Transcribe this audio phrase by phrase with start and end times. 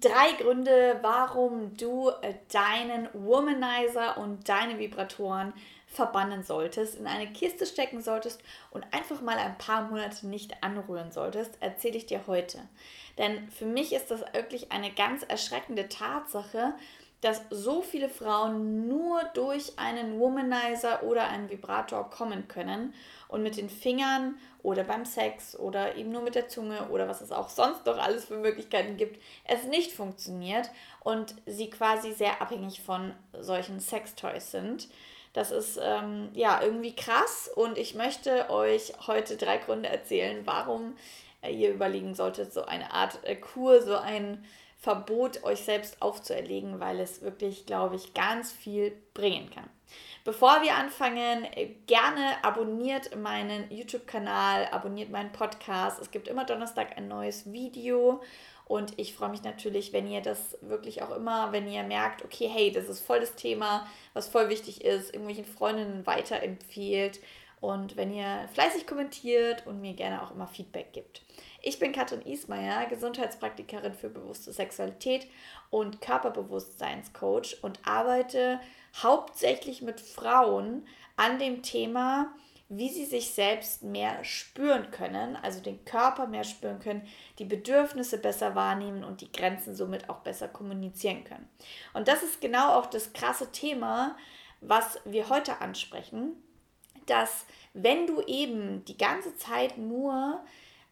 [0.00, 5.54] Drei Gründe, warum du äh, deinen Womanizer und deine Vibratoren
[5.86, 11.12] verbannen solltest, in eine Kiste stecken solltest und einfach mal ein paar Monate nicht anrühren
[11.12, 12.58] solltest, erzähle ich dir heute.
[13.16, 16.74] Denn für mich ist das wirklich eine ganz erschreckende Tatsache,
[17.26, 22.94] dass so viele Frauen nur durch einen Womanizer oder einen Vibrator kommen können
[23.26, 27.22] und mit den Fingern oder beim Sex oder eben nur mit der Zunge oder was
[27.22, 30.70] es auch sonst noch alles für Möglichkeiten gibt, es nicht funktioniert
[31.02, 34.86] und sie quasi sehr abhängig von solchen Sextoys sind.
[35.32, 40.94] Das ist ähm, ja irgendwie krass und ich möchte euch heute drei Gründe erzählen, warum
[41.42, 44.44] ihr überlegen solltet, so eine Art äh, Kur, so ein
[44.78, 49.68] Verbot euch selbst aufzuerlegen, weil es wirklich, glaube ich, ganz viel bringen kann.
[50.24, 56.00] Bevor wir anfangen, äh, gerne abonniert meinen YouTube-Kanal, abonniert meinen Podcast.
[56.00, 58.20] Es gibt immer Donnerstag ein neues Video
[58.66, 62.48] und ich freue mich natürlich, wenn ihr das wirklich auch immer, wenn ihr merkt, okay,
[62.52, 67.20] hey, das ist voll das Thema, was voll wichtig ist, irgendwelchen Freundinnen weiterempfehlt
[67.60, 71.22] und wenn ihr fleißig kommentiert und mir gerne auch immer Feedback gibt.
[71.68, 75.26] Ich bin Katrin Ismaier, Gesundheitspraktikerin für bewusste Sexualität
[75.68, 78.60] und Körperbewusstseinscoach und arbeite
[79.02, 82.32] hauptsächlich mit Frauen an dem Thema,
[82.68, 87.02] wie sie sich selbst mehr spüren können, also den Körper mehr spüren können,
[87.40, 91.48] die Bedürfnisse besser wahrnehmen und die Grenzen somit auch besser kommunizieren können.
[91.94, 94.16] Und das ist genau auch das krasse Thema,
[94.60, 96.40] was wir heute ansprechen,
[97.06, 97.44] dass
[97.74, 100.44] wenn du eben die ganze Zeit nur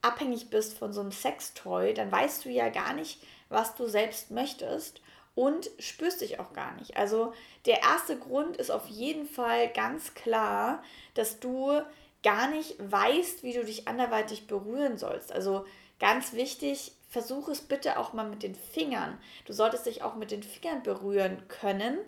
[0.05, 4.31] abhängig bist von so einem Sextoy, dann weißt du ja gar nicht, was du selbst
[4.31, 5.01] möchtest
[5.35, 6.97] und spürst dich auch gar nicht.
[6.97, 7.33] Also
[7.67, 10.83] der erste Grund ist auf jeden Fall ganz klar,
[11.15, 11.81] dass du
[12.23, 15.33] gar nicht weißt, wie du dich anderweitig berühren sollst.
[15.33, 15.65] Also
[15.99, 19.19] ganz wichtig, versuch es bitte auch mal mit den Fingern.
[19.45, 21.99] Du solltest dich auch mit den Fingern berühren können,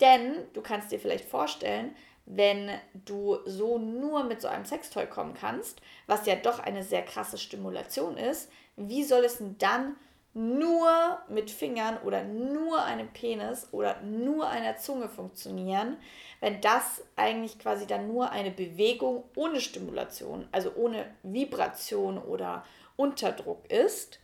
[0.00, 1.94] denn du kannst dir vielleicht vorstellen,
[2.26, 7.02] wenn du so nur mit so einem Sextoy kommen kannst, was ja doch eine sehr
[7.02, 9.96] krasse Stimulation ist, wie soll es denn dann
[10.34, 15.98] nur mit Fingern oder nur einem Penis oder nur einer Zunge funktionieren,
[16.40, 22.64] wenn das eigentlich quasi dann nur eine Bewegung ohne Stimulation, also ohne Vibration oder
[22.96, 24.20] Unterdruck ist.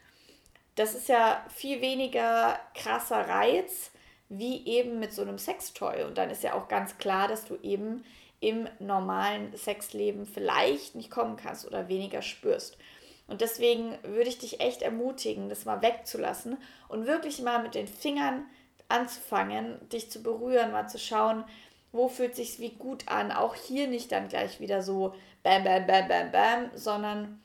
[0.76, 3.90] Das ist ja viel weniger krasser Reiz,
[4.28, 6.04] wie eben mit so einem Sextoy.
[6.04, 8.04] Und dann ist ja auch ganz klar, dass du eben
[8.40, 12.78] im normalen Sexleben vielleicht nicht kommen kannst oder weniger spürst.
[13.26, 16.56] Und deswegen würde ich dich echt ermutigen, das mal wegzulassen
[16.88, 18.44] und wirklich mal mit den Fingern
[18.88, 21.44] anzufangen, dich zu berühren, mal zu schauen,
[21.92, 23.32] wo fühlt sich wie gut an.
[23.32, 27.42] Auch hier nicht dann gleich wieder so bam, bam, bam, bam, bam, sondern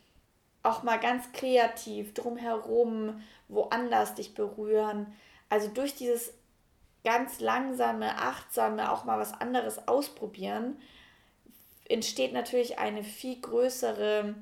[0.63, 5.13] auch mal ganz kreativ drumherum, woanders dich berühren.
[5.49, 6.33] Also durch dieses
[7.03, 10.77] ganz langsame, achtsame, auch mal was anderes ausprobieren,
[11.89, 14.35] entsteht natürlich eine viel größere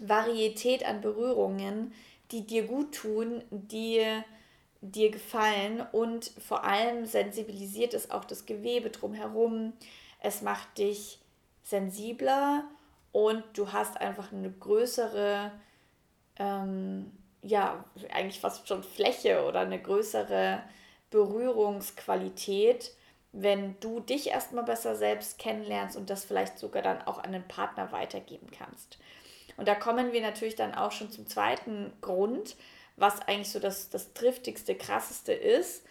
[0.00, 1.92] Varietät an Berührungen,
[2.30, 4.04] die dir gut tun, die
[4.82, 9.74] dir gefallen und vor allem sensibilisiert es auch das Gewebe drumherum.
[10.20, 11.18] Es macht dich
[11.62, 12.64] sensibler
[13.12, 15.52] und du hast einfach eine größere,
[16.36, 17.10] ähm,
[17.42, 20.62] ja, eigentlich fast schon Fläche oder eine größere
[21.10, 22.92] Berührungsqualität,
[23.32, 27.46] wenn du dich erstmal besser selbst kennenlernst und das vielleicht sogar dann auch an den
[27.46, 28.98] Partner weitergeben kannst.
[29.56, 32.56] Und da kommen wir natürlich dann auch schon zum zweiten Grund,
[32.96, 35.84] was eigentlich so das, das driftigste, krasseste ist.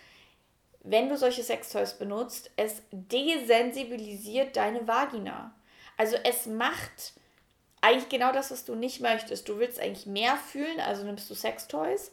[0.82, 5.54] Wenn du solche Sextoys benutzt, es desensibilisiert deine Vagina.
[5.98, 7.14] Also es macht
[7.82, 9.48] eigentlich genau das, was du nicht möchtest.
[9.50, 12.12] Du willst eigentlich mehr fühlen, also nimmst du Sextoys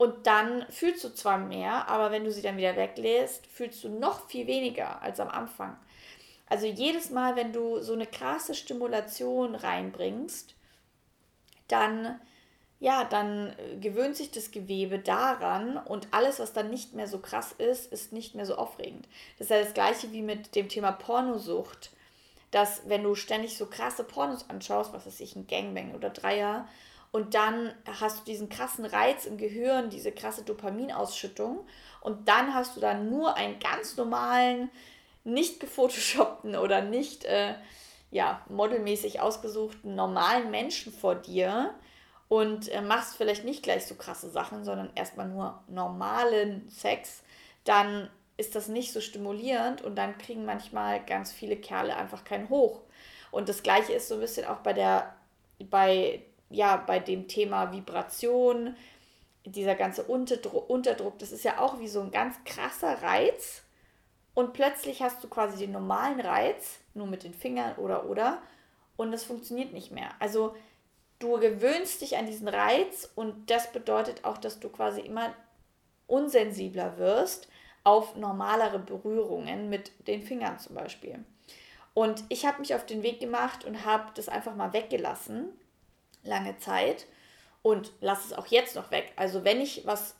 [0.00, 3.90] und dann fühlst du zwar mehr, aber wenn du sie dann wieder weglässt, fühlst du
[3.90, 5.76] noch viel weniger als am Anfang.
[6.46, 10.54] Also jedes Mal, wenn du so eine krasse Stimulation reinbringst,
[11.68, 12.18] dann
[12.78, 17.52] ja, dann gewöhnt sich das Gewebe daran und alles, was dann nicht mehr so krass
[17.52, 19.06] ist, ist nicht mehr so aufregend.
[19.36, 21.90] Das ist ja das gleiche wie mit dem Thema Pornosucht,
[22.52, 26.66] dass wenn du ständig so krasse Pornos anschaust, was weiß ich, ein Gangbang oder Dreier,
[27.12, 31.66] und dann hast du diesen krassen Reiz im Gehirn, diese krasse Dopaminausschüttung
[32.00, 34.70] und dann hast du dann nur einen ganz normalen,
[35.24, 37.54] nicht gefotoshoppten oder nicht äh,
[38.10, 41.74] ja, modelmäßig ausgesuchten normalen Menschen vor dir
[42.28, 47.22] und äh, machst vielleicht nicht gleich so krasse Sachen, sondern erstmal nur normalen Sex,
[47.64, 52.48] dann ist das nicht so stimulierend und dann kriegen manchmal ganz viele Kerle einfach keinen
[52.48, 52.80] Hoch.
[53.30, 55.14] Und das gleiche ist so ein bisschen auch bei der
[55.68, 58.76] bei ja, bei dem Thema Vibration.
[59.46, 63.62] dieser ganze Unterdruck, Unterdruck, das ist ja auch wie so ein ganz krasser Reiz.
[64.34, 68.42] Und plötzlich hast du quasi den normalen Reiz, nur mit den Fingern oder oder,
[68.96, 70.10] und das funktioniert nicht mehr.
[70.18, 70.54] Also
[71.20, 75.32] du gewöhnst dich an diesen Reiz und das bedeutet auch, dass du quasi immer
[76.06, 77.48] unsensibler wirst
[77.82, 81.24] auf normalere Berührungen mit den Fingern zum Beispiel.
[81.94, 85.48] Und ich habe mich auf den Weg gemacht und habe das einfach mal weggelassen,
[86.22, 87.06] lange Zeit
[87.62, 89.12] und lasse es auch jetzt noch weg.
[89.16, 90.14] Also wenn ich was,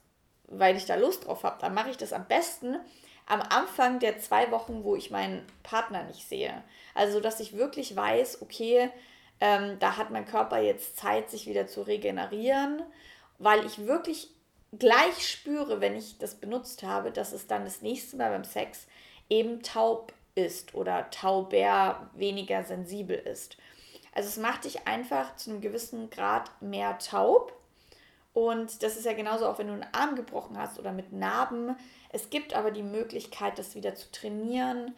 [0.46, 2.76] weil ich da Lust drauf habe, dann mache ich das am besten
[3.26, 6.64] am Anfang der zwei Wochen, wo ich meinen Partner nicht sehe.
[6.94, 8.90] Also dass ich wirklich weiß, okay,
[9.40, 12.82] ähm, da hat mein Körper jetzt Zeit, sich wieder zu regenerieren,
[13.38, 14.30] weil ich wirklich
[14.72, 18.86] gleich spüre, wenn ich das benutzt habe, dass es dann das nächste Mal beim Sex
[19.28, 23.56] eben taub ist oder tauber weniger sensibel ist.
[24.12, 27.52] Also es macht dich einfach zu einem gewissen Grad mehr taub.
[28.32, 31.76] Und das ist ja genauso auch, wenn du einen Arm gebrochen hast oder mit Narben.
[32.10, 34.94] Es gibt aber die Möglichkeit, das wieder zu trainieren,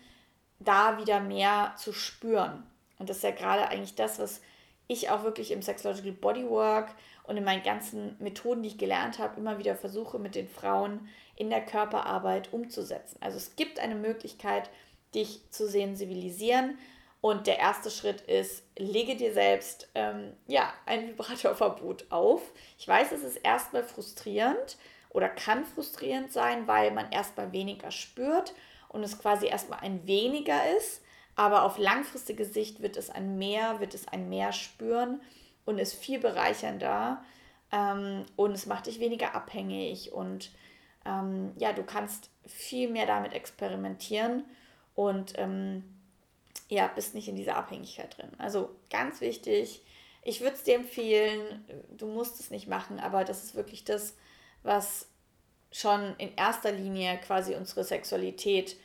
[0.59, 2.63] da wieder mehr zu spüren.
[2.99, 4.41] Und das ist ja gerade eigentlich das, was
[4.87, 6.95] ich auch wirklich im Sexological Bodywork
[7.25, 11.09] und in meinen ganzen Methoden, die ich gelernt habe, immer wieder versuche mit den Frauen
[11.37, 13.17] in der Körperarbeit umzusetzen.
[13.21, 14.71] Also es gibt eine Möglichkeit,
[15.15, 16.79] dich zu sensibilisieren.
[17.23, 22.43] Und der erste Schritt ist, lege dir selbst ähm, ja, ein Vibratorverbot auf.
[22.77, 24.77] Ich weiß, es ist erstmal frustrierend
[25.09, 28.55] oder kann frustrierend sein, weil man erstmal weniger spürt
[28.89, 31.01] und es quasi erstmal ein weniger ist.
[31.37, 35.23] Aber auf langfristige Sicht wird es ein Mehr, wird es ein Mehr spüren
[35.65, 37.25] und ist viel bereichernder
[37.71, 40.51] ähm, und es macht dich weniger abhängig und
[41.07, 44.45] ähm, ja, du kannst viel mehr damit experimentieren
[44.97, 45.85] und ähm,
[46.69, 48.31] ja, bist nicht in dieser Abhängigkeit drin.
[48.39, 49.83] Also ganz wichtig,
[50.23, 54.17] ich würde es dir empfehlen, du musst es nicht machen, aber das ist wirklich das,
[54.63, 55.09] was
[55.73, 58.77] schon in erster Linie quasi unsere Sexualität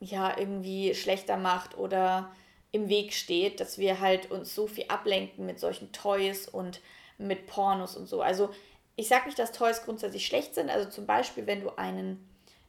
[0.00, 2.34] ja irgendwie schlechter macht oder
[2.72, 6.80] im Weg steht, dass wir halt uns so viel ablenken mit solchen Toys und
[7.18, 8.20] mit Pornos und so.
[8.20, 8.50] Also
[8.96, 10.70] ich sage nicht, dass Toys grundsätzlich schlecht sind.
[10.70, 12.28] Also zum Beispiel, wenn du einen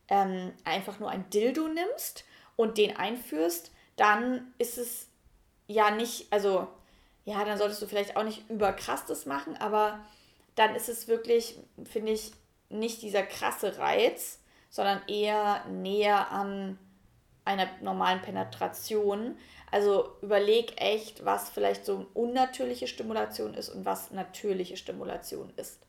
[0.09, 5.07] ähm, einfach nur ein Dildo nimmst und den einführst, dann ist es
[5.67, 6.67] ja nicht, also
[7.25, 9.99] ja, dann solltest du vielleicht auch nicht überkrass das machen, aber
[10.55, 12.31] dann ist es wirklich, finde ich,
[12.69, 14.39] nicht dieser krasse Reiz,
[14.69, 16.79] sondern eher näher an
[17.45, 19.37] einer normalen Penetration.
[19.71, 25.79] Also überleg echt, was vielleicht so unnatürliche Stimulation ist und was natürliche Stimulation ist.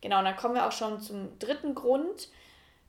[0.00, 2.28] Genau, und dann kommen wir auch schon zum dritten Grund.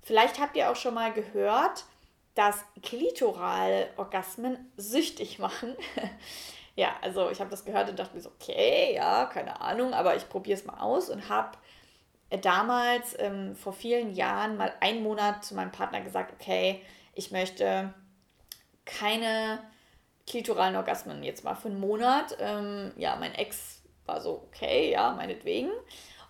[0.01, 1.85] Vielleicht habt ihr auch schon mal gehört,
[2.35, 5.75] dass Klitoralorgasmen süchtig machen.
[6.75, 10.15] ja, also ich habe das gehört und dachte mir so, okay, ja, keine Ahnung, aber
[10.15, 11.57] ich probiere es mal aus und habe
[12.41, 16.81] damals ähm, vor vielen Jahren mal einen Monat zu meinem Partner gesagt, okay,
[17.13, 17.93] ich möchte
[18.85, 19.59] keine
[20.27, 22.35] klitoralen Orgasmen jetzt mal für einen Monat.
[22.39, 25.69] Ähm, ja, mein Ex war so, okay, ja, meinetwegen.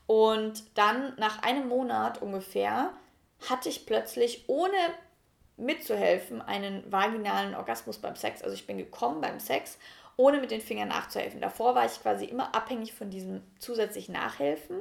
[0.06, 2.92] Und dann nach einem Monat ungefähr
[3.50, 4.78] hatte ich plötzlich, ohne
[5.64, 8.42] mitzuhelfen, einen vaginalen Orgasmus beim Sex.
[8.42, 9.78] Also ich bin gekommen beim Sex,
[10.18, 11.42] ohne mit den Fingern nachzuhelfen.
[11.42, 14.80] Davor war ich quasi immer abhängig von diesem zusätzlichen Nachhelfen.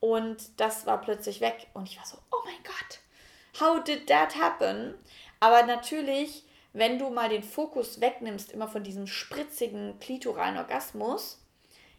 [0.00, 1.66] Und das war plötzlich weg.
[1.74, 4.94] Und ich war so, oh mein Gott, how did that happen?
[5.40, 11.38] Aber natürlich wenn du mal den Fokus wegnimmst, immer von diesem spritzigen klitoralen Orgasmus,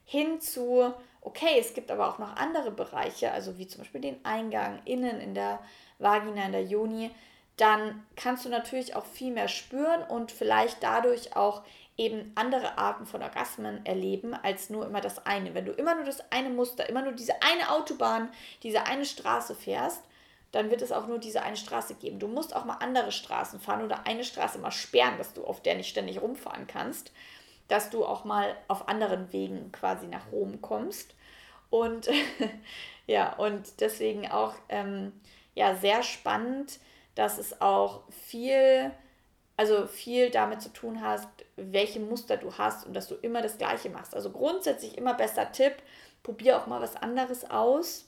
[0.06, 4.24] hin zu, okay, es gibt aber auch noch andere Bereiche, also wie zum Beispiel den
[4.26, 5.60] Eingang innen in der
[6.00, 7.12] Vagina, in der Joni,
[7.58, 11.64] dann kannst du natürlich auch viel mehr spüren und vielleicht dadurch auch
[11.98, 15.54] eben andere Arten von Orgasmen erleben als nur immer das eine.
[15.54, 18.30] Wenn du immer nur das eine Muster, immer nur diese eine Autobahn,
[18.64, 20.02] diese eine Straße fährst,
[20.52, 22.20] dann wird es auch nur diese eine Straße geben.
[22.20, 25.62] Du musst auch mal andere Straßen fahren oder eine Straße mal sperren, dass du auf
[25.62, 27.12] der nicht ständig rumfahren kannst,
[27.68, 31.16] dass du auch mal auf anderen Wegen quasi nach Rom kommst.
[31.70, 32.10] Und
[33.08, 35.12] ja, und deswegen auch ähm,
[35.56, 36.80] ja, sehr spannend,
[37.16, 38.92] dass es auch viel,
[39.58, 43.58] also viel damit zu tun hast, welche Muster du hast und dass du immer das
[43.58, 44.16] Gleiche machst.
[44.16, 45.76] Also grundsätzlich immer besser Tipp,
[46.24, 48.06] probier auch mal was anderes aus.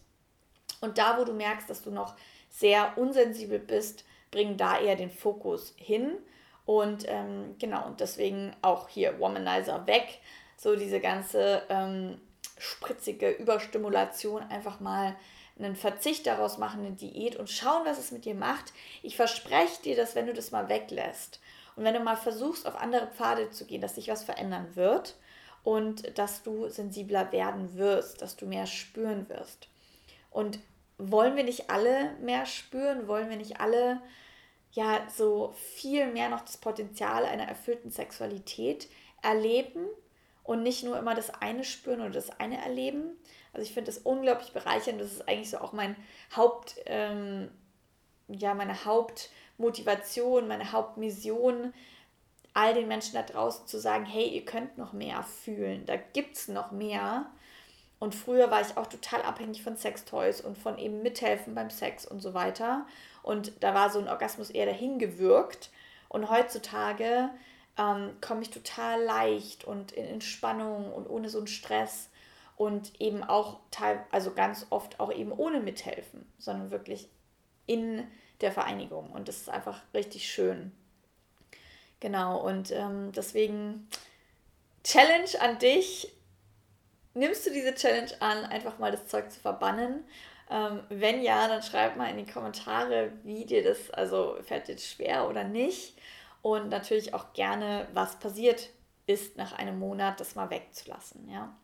[0.81, 2.15] Und da, wo du merkst, dass du noch
[2.49, 6.17] sehr unsensibel bist, bring da eher den Fokus hin.
[6.65, 10.19] Und ähm, genau, und deswegen auch hier Womanizer weg.
[10.57, 12.19] So diese ganze ähm,
[12.57, 15.15] spritzige Überstimulation einfach mal
[15.57, 18.73] einen Verzicht daraus machen, eine Diät und schauen, was es mit dir macht.
[19.03, 21.39] Ich verspreche dir, dass wenn du das mal weglässt
[21.75, 25.15] und wenn du mal versuchst, auf andere Pfade zu gehen, dass sich was verändern wird
[25.63, 29.69] und dass du sensibler werden wirst, dass du mehr spüren wirst.
[30.29, 30.59] Und
[30.97, 33.07] wollen wir nicht alle mehr spüren?
[33.07, 34.01] Wollen wir nicht alle
[34.71, 38.89] ja so viel mehr noch das Potenzial einer erfüllten Sexualität
[39.21, 39.87] erleben
[40.45, 43.17] und nicht nur immer das eine spüren oder das eine erleben?
[43.51, 45.01] Also ich finde das unglaublich bereichernd.
[45.01, 45.95] Das ist eigentlich so auch mein
[46.35, 47.49] Haupt, ähm,
[48.27, 51.73] ja, meine Hauptmotivation, meine Hauptmission,
[52.53, 56.37] all den Menschen da draußen zu sagen, hey, ihr könnt noch mehr fühlen, da gibt
[56.37, 57.25] es noch mehr.
[57.99, 62.05] Und früher war ich auch total abhängig von Sextoys und von eben mithelfen beim Sex
[62.05, 62.85] und so weiter.
[63.23, 65.69] Und da war so ein Orgasmus eher dahin gewirkt.
[66.09, 67.29] Und heutzutage
[67.77, 72.09] ähm, komme ich total leicht und in Entspannung und ohne so einen Stress
[72.55, 77.09] und eben auch teil, also ganz oft auch eben ohne mithelfen, sondern wirklich
[77.65, 78.07] in
[78.41, 79.11] der Vereinigung.
[79.11, 80.71] Und das ist einfach richtig schön.
[81.99, 83.87] Genau, und ähm, deswegen
[84.83, 86.11] Challenge an dich.
[87.13, 90.03] Nimmst du diese Challenge an, einfach mal das Zeug zu verbannen?
[90.49, 94.75] Ähm, wenn ja, dann schreib mal in die Kommentare, wie dir das, also fällt dir
[94.75, 95.97] das schwer oder nicht.
[96.45, 98.69] Und natürlich auch gerne, was passiert
[99.07, 101.27] ist nach einem Monat, das mal wegzulassen.
[101.27, 101.57] Ja.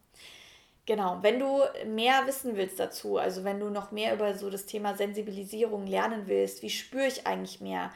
[0.87, 4.65] Genau, wenn du mehr wissen willst dazu, also wenn du noch mehr über so das
[4.65, 7.91] Thema Sensibilisierung lernen willst, wie spüre ich eigentlich mehr,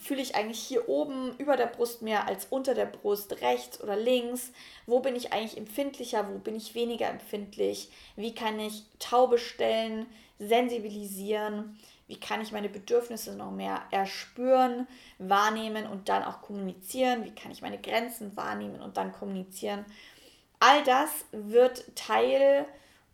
[0.00, 3.96] fühle ich eigentlich hier oben über der Brust mehr als unter der Brust, rechts oder
[3.96, 4.52] links,
[4.86, 10.06] wo bin ich eigentlich empfindlicher, wo bin ich weniger empfindlich, wie kann ich taube stellen,
[10.38, 17.34] sensibilisieren, wie kann ich meine Bedürfnisse noch mehr erspüren, wahrnehmen und dann auch kommunizieren, wie
[17.34, 19.84] kann ich meine Grenzen wahrnehmen und dann kommunizieren?
[20.58, 22.66] All das wird Teil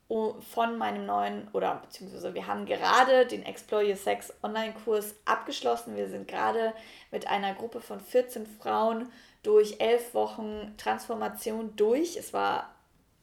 [0.08, 5.96] von meinem neuen, oder beziehungsweise wir haben gerade den Explore Your Sex Online-Kurs abgeschlossen.
[5.96, 6.72] Wir sind gerade
[7.10, 9.10] mit einer Gruppe von 14 Frauen
[9.42, 12.16] durch elf Wochen Transformation durch.
[12.16, 12.74] Es war,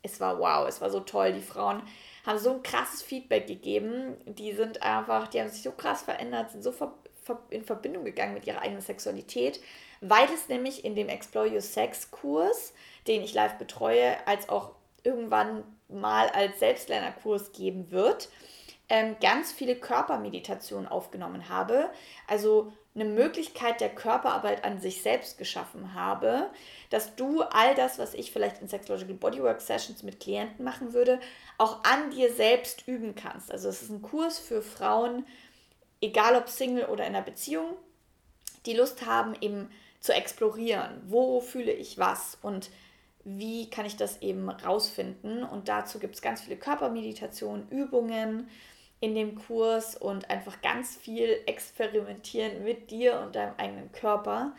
[0.02, 1.34] es war wow, es war so toll.
[1.34, 1.84] Die Frauen
[2.26, 4.18] haben so ein krasses Feedback gegeben.
[4.26, 6.74] Die sind einfach, die haben sich so krass verändert, sind so
[7.50, 9.62] in Verbindung gegangen mit ihrer eigenen Sexualität,
[10.02, 12.74] weil es nämlich in dem Explore Your Sex Kurs
[13.08, 14.72] den ich live betreue, als auch
[15.04, 18.30] irgendwann mal als Selbstlernerkurs geben wird,
[18.90, 21.90] ähm, ganz viele Körpermeditationen aufgenommen habe.
[22.28, 26.50] Also eine Möglichkeit der Körperarbeit an sich selbst geschaffen habe,
[26.90, 31.22] dass du all das, was ich vielleicht in Sexological Bodywork Sessions mit Klienten machen würde,
[31.58, 33.50] auch an dir selbst üben kannst.
[33.50, 35.26] Also es ist ein Kurs für Frauen,
[36.02, 37.78] egal ob Single oder in einer Beziehung,
[38.66, 39.70] die Lust haben, eben
[40.02, 41.02] zu explorieren.
[41.08, 42.38] Wo fühle ich was?
[42.42, 42.72] Und
[43.24, 45.44] wie kann ich das eben rausfinden.
[45.44, 48.50] Und dazu gibt es ganz viele Körpermeditationen, Übungen
[49.00, 54.54] in dem Kurs und einfach ganz viel experimentieren mit dir und deinem eigenen Körper.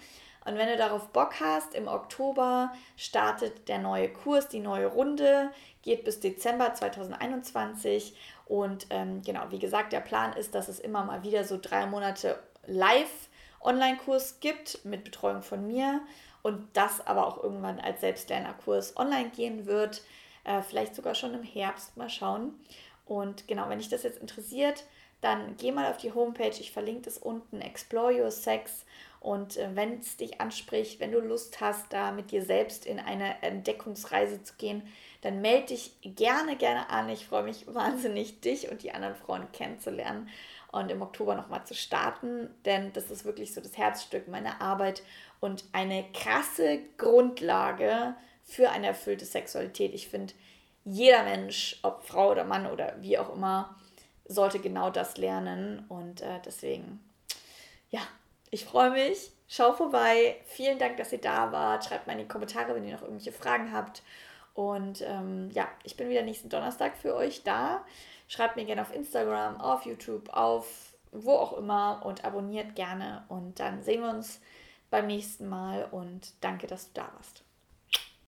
[0.44, 5.50] Und wenn du darauf Bock hast, im Oktober startet der neue Kurs, die neue Runde,
[5.82, 8.16] geht bis Dezember 2021.
[8.46, 11.86] Und ähm, genau, wie gesagt, der Plan ist, dass es immer mal wieder so drei
[11.86, 13.28] Monate live
[13.60, 16.00] Online-Kurs gibt mit Betreuung von mir
[16.42, 20.02] und das aber auch irgendwann als Selbstlernerkurs online gehen wird,
[20.44, 22.54] äh, vielleicht sogar schon im Herbst, mal schauen.
[23.06, 24.84] Und genau, wenn dich das jetzt interessiert,
[25.20, 28.84] dann geh mal auf die Homepage, ich verlinke das unten, Explore Your Sex.
[29.20, 32.98] Und äh, wenn es dich anspricht, wenn du Lust hast, da mit dir selbst in
[32.98, 34.82] eine Entdeckungsreise zu gehen,
[35.20, 37.08] dann melde dich gerne, gerne an.
[37.08, 40.28] Ich freue mich wahnsinnig, dich und die anderen Frauen kennenzulernen
[40.72, 45.02] und im Oktober nochmal zu starten, denn das ist wirklich so das Herzstück meiner Arbeit
[45.38, 48.14] und eine krasse Grundlage
[48.44, 49.94] für eine erfüllte Sexualität.
[49.94, 50.34] Ich finde,
[50.84, 53.76] jeder Mensch, ob Frau oder Mann oder wie auch immer,
[54.24, 55.84] sollte genau das lernen.
[55.88, 57.00] Und äh, deswegen,
[57.90, 58.00] ja,
[58.50, 59.30] ich freue mich.
[59.48, 60.36] Schau vorbei.
[60.46, 61.84] Vielen Dank, dass ihr da wart.
[61.84, 64.02] Schreibt mal in die Kommentare, wenn ihr noch irgendwelche Fragen habt.
[64.54, 67.84] Und ähm, ja, ich bin wieder nächsten Donnerstag für euch da.
[68.28, 73.24] Schreibt mir gerne auf Instagram, auf YouTube, auf wo auch immer und abonniert gerne.
[73.28, 74.40] Und dann sehen wir uns
[74.90, 77.44] beim nächsten Mal und danke, dass du da warst.